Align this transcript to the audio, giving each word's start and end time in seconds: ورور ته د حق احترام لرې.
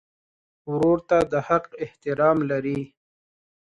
ورور 0.71 0.97
ته 1.09 1.17
د 1.31 1.33
حق 1.47 1.65
احترام 1.85 2.37
لرې. 2.49 2.79